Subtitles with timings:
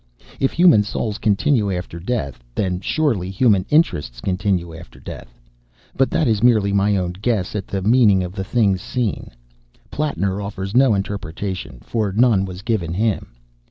[0.39, 5.37] If human souls continue after death, then surely human interests continue after death.
[5.95, 9.29] But that is merely my own guess at the meaning of the things seen.
[9.91, 13.27] Plattner offers no interpretation, for none was given him.